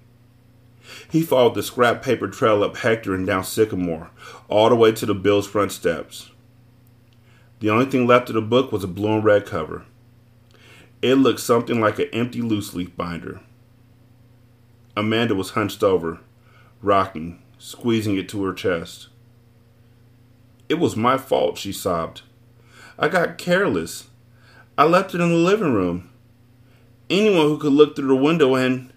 [1.11, 4.11] He followed the scrap paper trail up Hector and down Sycamore,
[4.47, 6.31] all the way to the Beale's front steps.
[7.59, 9.83] The only thing left of the book was a blue and red cover.
[11.01, 13.41] It looked something like an empty loose leaf binder.
[14.95, 16.21] Amanda was hunched over,
[16.81, 19.09] rocking, squeezing it to her chest.
[20.69, 22.21] It was my fault, she sobbed.
[22.97, 24.07] I got careless.
[24.77, 26.09] I left it in the living room.
[27.09, 28.91] Anyone who could look through the window and.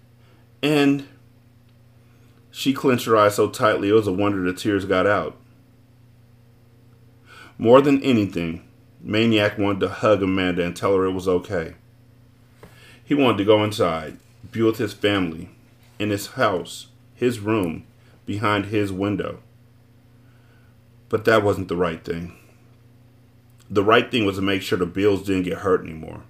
[0.62, 1.06] and.
[2.50, 5.36] She clenched her eyes so tightly it was a wonder the tears got out.
[7.56, 8.68] More than anything,
[9.00, 11.74] Maniac wanted to hug Amanda and tell her it was okay.
[13.04, 14.18] He wanted to go inside,
[14.50, 15.50] be with his family,
[15.98, 17.86] in his house, his room,
[18.26, 19.40] behind his window.
[21.08, 22.36] But that wasn't the right thing.
[23.70, 26.22] The right thing was to make sure the Beales didn't get hurt anymore.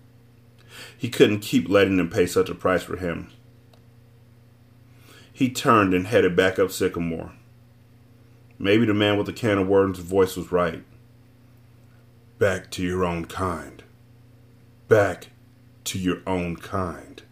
[0.97, 3.31] He couldn't keep letting them pay such a price for him.
[5.33, 7.33] He turned and headed back up Sycamore.
[8.59, 10.83] Maybe the man with the can of worms' voice was right.
[12.41, 13.85] Back to your own kind.
[14.89, 15.29] Back
[15.85, 17.23] to your own kind.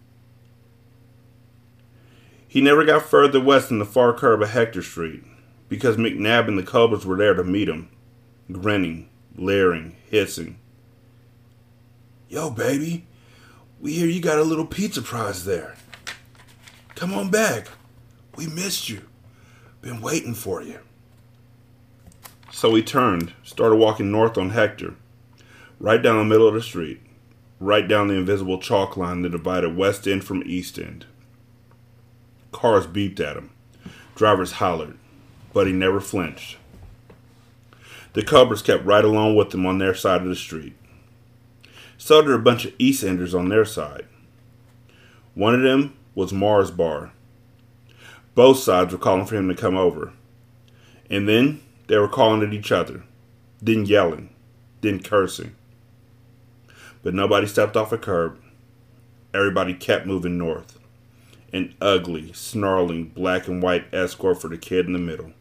[2.46, 5.24] He never got further west than the far curb of Hector Street
[5.68, 7.88] because McNabb and the Cobras were there to meet him,
[8.50, 10.58] grinning, leering, hissing.
[12.28, 13.06] Yo, baby,
[13.80, 15.76] we hear you got a little pizza prize there.
[16.94, 17.68] Come on back.
[18.36, 19.02] We missed you.
[19.82, 20.80] Been waiting for you.
[22.50, 24.94] So he turned, started walking north on Hector,
[25.78, 27.02] right down the middle of the street,
[27.60, 31.04] right down the invisible chalk line that divided West End from East End.
[32.52, 33.50] Cars beeped at him.
[34.14, 34.96] Drivers hollered,
[35.52, 36.56] but he never flinched.
[38.16, 40.74] The Cobras kept right along with them on their side of the street.
[41.98, 44.06] So did a bunch of East Enders on their side.
[45.34, 47.12] One of them was Mars Bar.
[48.34, 50.14] Both sides were calling for him to come over.
[51.10, 53.02] And then they were calling at each other,
[53.60, 54.30] then yelling,
[54.80, 55.54] then cursing.
[57.02, 58.40] But nobody stepped off a curb.
[59.34, 60.78] Everybody kept moving north.
[61.52, 65.34] An ugly, snarling black and white escort for the kid in the middle.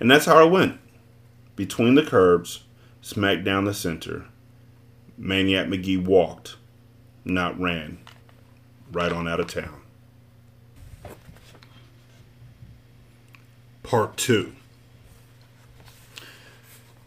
[0.00, 0.80] And that's how it went.
[1.56, 2.64] Between the curbs,
[3.00, 4.26] smack down the center,
[5.16, 6.56] Maniac Magee walked,
[7.24, 7.98] not ran,
[8.90, 9.80] right on out of town.
[13.82, 14.52] Part 2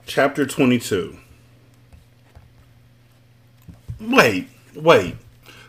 [0.05, 1.17] Chapter 22
[3.99, 5.15] Wait, wait.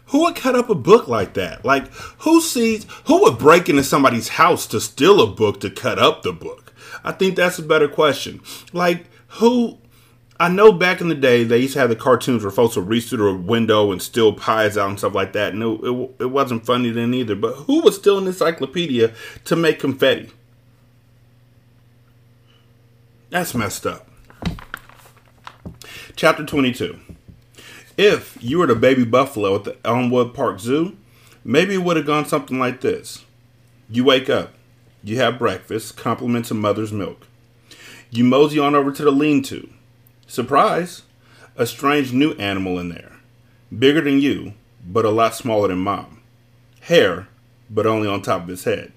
[0.06, 1.64] Who would cut up a book like that?
[1.64, 5.98] Like, who sees, who would break into somebody's house to steal a book to cut
[5.98, 6.67] up the book?
[7.04, 8.40] I think that's a better question.
[8.72, 9.78] Like, who,
[10.40, 12.88] I know back in the day they used to have the cartoons where folks would
[12.88, 15.52] reach through the window and steal pies out and stuff like that.
[15.52, 17.34] And it, it, it wasn't funny then either.
[17.34, 19.12] But who was stealing an encyclopedia
[19.44, 20.30] to make confetti?
[23.30, 24.08] That's messed up.
[26.16, 26.98] Chapter 22.
[27.96, 30.96] If you were the baby buffalo at the Elmwood Park Zoo,
[31.44, 33.24] maybe it would have gone something like this.
[33.90, 34.54] You wake up,
[35.02, 37.26] you have breakfast, compliments of mother's milk.
[38.10, 39.68] You mosey on over to the lean to.
[40.26, 41.02] Surprise!
[41.56, 43.12] A strange new animal in there.
[43.76, 44.54] Bigger than you,
[44.86, 46.22] but a lot smaller than mom.
[46.82, 47.28] Hair,
[47.68, 48.92] but only on top of his head.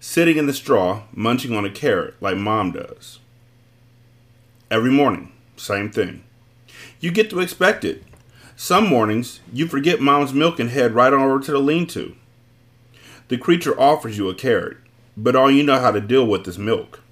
[0.00, 3.20] Sitting in the straw, munching on a carrot like mom does.
[4.70, 6.24] Every morning, same thing.
[6.98, 8.02] You get to expect it.
[8.56, 12.16] Some mornings, you forget mom's milk and head right on over to the lean to.
[13.28, 14.78] The creature offers you a carrot,
[15.16, 17.02] but all you know how to deal with is milk.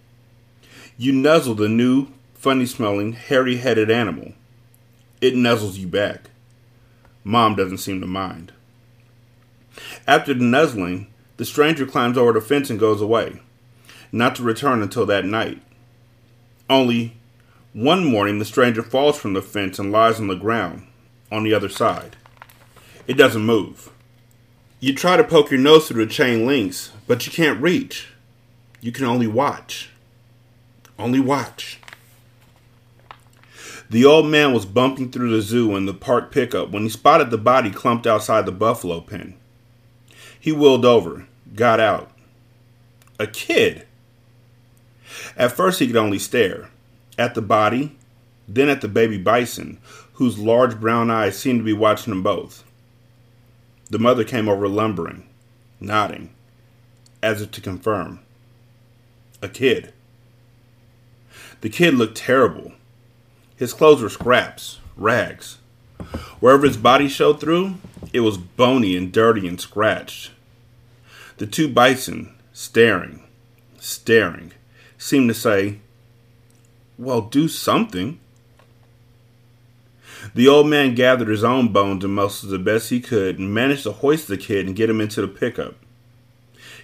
[0.96, 4.32] You nuzzle the new, funny smelling, hairy headed animal.
[5.20, 6.30] It nuzzles you back.
[7.24, 8.52] Mom doesn't seem to mind.
[10.06, 13.40] After the nuzzling, the stranger climbs over the fence and goes away,
[14.12, 15.60] not to return until that night.
[16.68, 17.16] Only
[17.72, 20.86] one morning, the stranger falls from the fence and lies on the ground
[21.30, 22.16] on the other side.
[23.06, 23.90] It doesn't move.
[24.80, 28.06] You try to poke your nose through the chain links, but you can't reach.
[28.80, 29.90] You can only watch.
[30.96, 31.80] Only watch.
[33.90, 37.30] The old man was bumping through the zoo in the park pickup when he spotted
[37.30, 39.34] the body clumped outside the buffalo pen.
[40.38, 42.12] He wheeled over, got out.
[43.18, 43.88] A kid.
[45.36, 46.70] At first, he could only stare
[47.18, 47.96] at the body,
[48.46, 49.80] then at the baby bison,
[50.12, 52.62] whose large brown eyes seemed to be watching them both.
[53.90, 55.26] The mother came over lumbering,
[55.80, 56.30] nodding,
[57.22, 58.20] as if to confirm.
[59.42, 59.92] A kid.
[61.60, 62.72] The kid looked terrible
[63.60, 65.58] his clothes were scraps, rags.
[66.40, 67.74] Wherever his body showed through,
[68.10, 70.30] it was bony and dirty and scratched.
[71.36, 73.22] The two bison, staring,
[73.78, 74.52] staring,
[74.96, 75.80] seemed to say,
[76.96, 78.18] Well, do something.
[80.34, 83.82] The old man gathered his own bones and muscles the best he could and managed
[83.82, 85.74] to hoist the kid and get him into the pickup.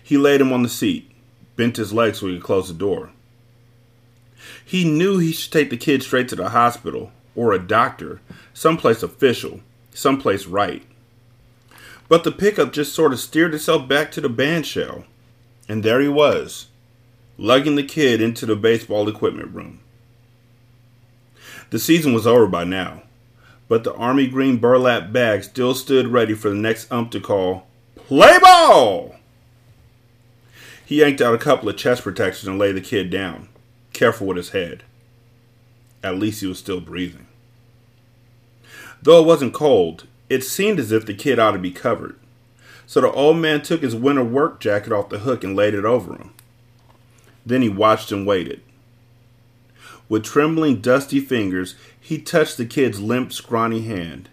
[0.07, 1.11] He laid him on the seat,
[1.57, 3.11] bent his legs so he could close the door.
[4.65, 8.21] He knew he should take the kid straight to the hospital or a doctor,
[8.55, 10.85] someplace official, someplace right.
[12.09, 15.07] But the pickup just sort of steered itself back to the band shell.
[15.69, 16.69] And there he was,
[17.37, 19.81] lugging the kid into the baseball equipment room.
[21.71, 23.03] The season was over by now,
[23.67, 27.67] but the army green burlap bag still stood ready for the next ump to call,
[27.97, 29.16] Play ball!
[30.87, 33.49] He yanked out a couple of chest protectors and laid the kid down
[33.97, 34.82] careful with his head.
[36.03, 37.26] At least he was still breathing.
[39.03, 42.18] Though it wasn't cold, it seemed as if the kid ought to be covered.
[42.87, 45.84] So the old man took his winter work jacket off the hook and laid it
[45.84, 46.34] over him.
[47.45, 48.61] Then he watched and waited.
[50.09, 54.28] With trembling, dusty fingers, he touched the kid's limp, scrawny hand.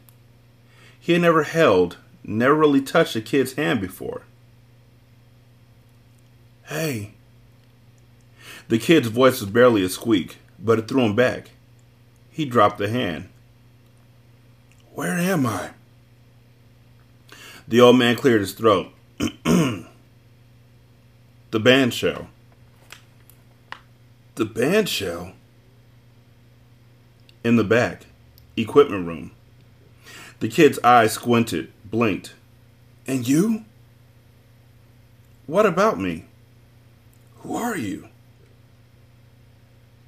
[1.00, 4.24] He had never held, never really touched a kid's hand before.
[6.74, 7.12] Hey,
[8.68, 11.52] the kid's voice was barely a squeak, but it threw him back.
[12.32, 13.30] He dropped the hand.
[14.94, 15.70] Where am I?
[17.68, 18.92] The old man cleared his throat.
[19.44, 19.86] the
[21.52, 22.30] band shell.
[24.34, 25.34] The band shell?
[27.44, 28.08] In the back,
[28.58, 29.30] equipment room.
[30.40, 32.34] The kid's eyes squinted, blinked.
[33.06, 33.64] And you?
[35.46, 36.26] What about me?
[37.44, 38.08] Who are you?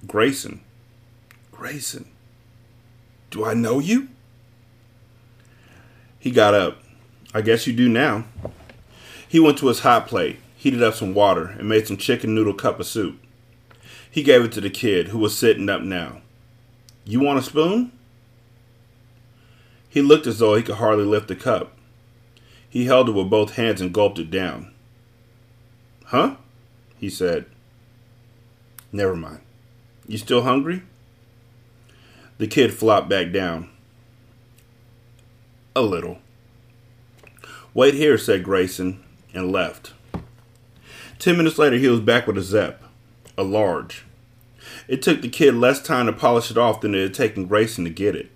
[0.07, 0.61] Grayson.
[1.51, 2.09] Grayson.
[3.29, 4.07] Do I know you?
[6.17, 6.79] He got up.
[7.33, 8.23] I guess you do now.
[9.27, 12.53] He went to his hot plate, heated up some water, and made some chicken noodle
[12.53, 13.19] cup of soup.
[14.09, 16.21] He gave it to the kid, who was sitting up now.
[17.03, 17.91] You want a spoon?
[19.89, 21.73] He looked as though he could hardly lift the cup.
[22.69, 24.73] He held it with both hands and gulped it down.
[26.05, 26.37] Huh?
[26.99, 27.45] He said.
[28.91, 29.41] Never mind.
[30.07, 30.83] You still hungry?
[32.37, 33.69] The kid flopped back down.
[35.75, 36.19] A little.
[37.73, 39.93] Wait here, said Grayson, and left.
[41.19, 42.81] Ten minutes later, he was back with a Zep,
[43.37, 44.05] a large.
[44.87, 47.83] It took the kid less time to polish it off than it had taken Grayson
[47.83, 48.31] to get it.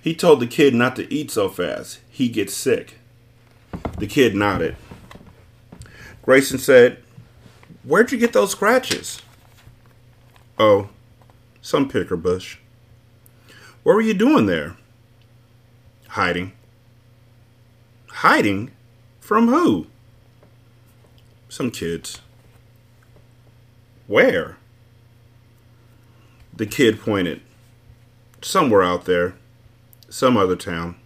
[0.00, 2.00] He told the kid not to eat so fast.
[2.10, 2.98] He gets sick.
[3.98, 4.76] The kid nodded.
[6.22, 7.02] Grayson said,
[7.82, 9.22] Where'd you get those scratches?
[10.58, 10.90] Oh,
[11.62, 12.58] some picker bush.
[13.82, 14.76] What were you doing there?
[16.08, 16.52] Hiding.
[18.08, 18.70] Hiding?
[19.20, 19.86] From who?
[21.48, 22.20] Some kids.
[24.06, 24.58] Where?
[26.54, 27.40] The kid pointed.
[28.42, 29.34] Somewhere out there.
[30.10, 30.96] Some other town.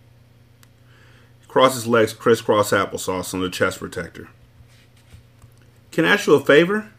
[1.47, 4.29] Cross his legs crisscross applesauce on the chest protector.
[5.95, 6.91] Can I ask you a favor?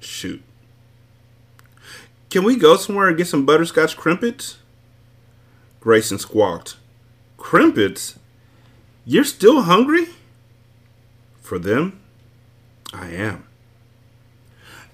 [0.00, 0.42] Shoot.
[2.30, 4.56] Can we go somewhere and get some butterscotch Krimpets?
[5.78, 6.76] Grayson squawked.
[7.38, 8.16] Krimpets?
[9.04, 10.06] You're still hungry?
[11.42, 12.00] For them,
[12.94, 13.46] I am.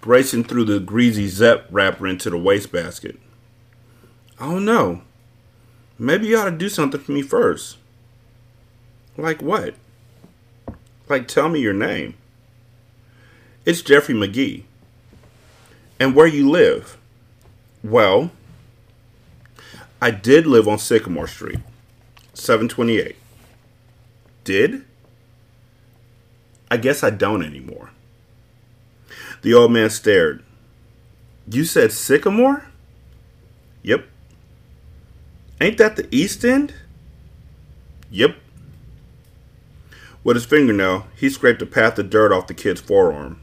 [0.00, 3.16] Grayson threw the greasy Zep wrapper into the wastebasket.
[4.40, 5.02] Oh no.
[6.00, 7.76] Maybe you ought to do something for me first.
[9.16, 9.76] Like what?
[11.08, 12.16] Like tell me your name.
[13.64, 14.66] It's Jeffrey Magee.
[16.00, 16.96] And where you live.
[17.84, 18.32] Well,
[20.00, 21.60] I did live on Sycamore Street,
[22.34, 23.14] 728.
[24.42, 24.84] Did?
[26.72, 27.90] I guess I don't anymore.
[29.42, 30.42] The old man stared.
[31.48, 32.66] You said Sycamore?
[33.82, 34.06] Yep.
[35.60, 36.74] Ain't that the East End?
[38.10, 38.36] Yep.
[40.24, 43.41] With his fingernail, he scraped a path of dirt off the kid's forearm.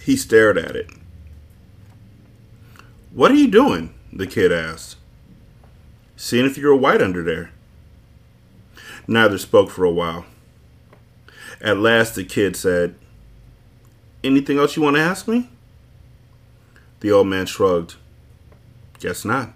[0.00, 0.90] He stared at it.
[3.12, 3.94] What are you doing?
[4.12, 4.96] the kid asked.
[6.16, 7.50] Seeing if you're white under there.
[9.06, 10.26] Neither spoke for a while.
[11.60, 12.94] At last, the kid said,
[14.22, 15.48] Anything else you want to ask me?
[17.00, 17.96] The old man shrugged.
[18.98, 19.52] Guess not.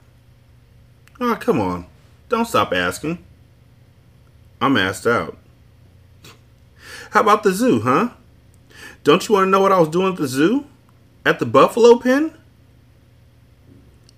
[1.20, 1.86] Oh, come on.
[2.28, 3.24] Don't stop asking.
[4.60, 5.36] I'm asked out.
[7.10, 8.10] How about the zoo, huh?
[9.04, 10.64] Don't you want to know what I was doing at the zoo?
[11.24, 12.34] At the buffalo pen?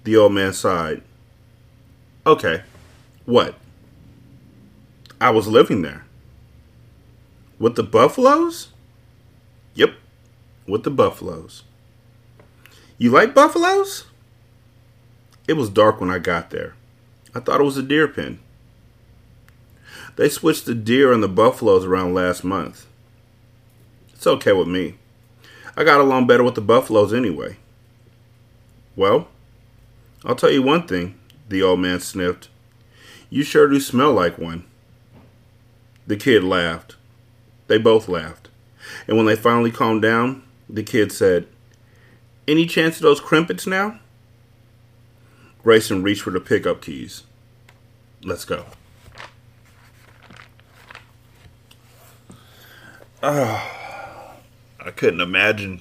[0.05, 1.03] The old man sighed.
[2.25, 2.63] Okay.
[3.25, 3.57] What?
[5.21, 6.05] I was living there.
[7.59, 8.69] With the buffaloes?
[9.75, 9.95] Yep,
[10.67, 11.65] with the buffaloes.
[12.99, 14.07] You like buffaloes?
[15.49, 16.75] It was dark when I got there.
[17.35, 18.39] I thought it was a deer pen.
[20.17, 22.87] They switched the deer and the buffaloes around last month.
[24.17, 24.95] It's okay with me.
[25.77, 27.59] I got along better with the buffaloes anyway.
[28.97, 29.29] Well,
[30.25, 32.49] I'll tell you one thing, the old man sniffed.
[33.29, 34.65] You sure do smell like one.
[36.07, 36.97] The kid laughed.
[37.67, 38.49] They both laughed.
[39.07, 41.47] And when they finally calmed down, the kid said,
[42.49, 44.01] Any chance of those Krimpets now?
[45.63, 47.25] Grayson reached for the pickup keys.
[48.23, 48.65] Let's go.
[53.23, 53.86] Uh,
[54.87, 55.81] I couldn't imagine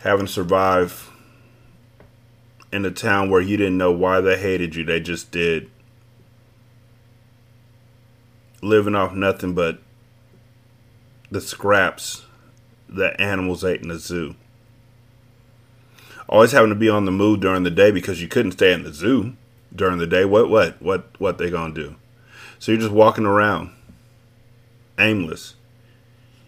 [0.00, 1.10] having to survive
[2.70, 4.84] in a town where you didn't know why they hated you.
[4.84, 5.70] They just did.
[8.60, 9.80] Living off nothing but
[11.30, 12.26] the scraps
[12.88, 14.36] that animals ate in the zoo
[16.28, 18.84] always having to be on the move during the day because you couldn't stay in
[18.84, 19.34] the zoo
[19.74, 20.24] during the day.
[20.24, 21.96] What what what what they gonna do?
[22.58, 23.70] So you're just walking around,
[24.98, 25.54] aimless.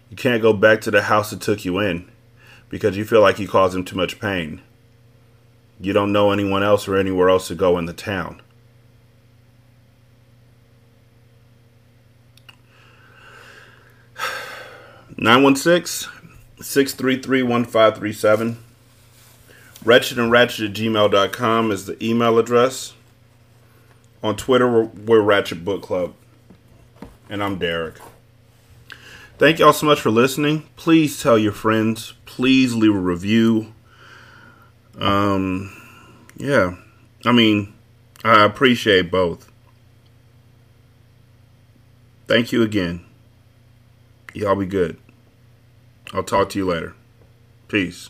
[0.09, 2.09] You can't go back to the house that took you in
[2.69, 4.61] because you feel like you caused them too much pain.
[5.79, 8.41] You don't know anyone else or anywhere else to go in the town.
[15.17, 16.09] Nine one six
[16.61, 18.57] six three three one five three seven.
[19.83, 22.93] Wretched and Ratchet at gmail.com is the email address.
[24.23, 26.13] On Twitter, we're, we're Ratchet Book Club.
[27.29, 27.95] And I'm Derek.
[29.37, 30.63] Thank y'all so much for listening.
[30.77, 32.13] Please tell your friends.
[32.25, 33.73] Please leave a review.
[34.97, 35.75] Um,
[36.37, 36.75] yeah.
[37.25, 37.73] I mean,
[38.23, 39.51] I appreciate both.
[42.27, 43.05] Thank you again.
[44.33, 44.97] Y'all be good.
[46.13, 46.95] I'll talk to you later.
[47.67, 48.09] Peace.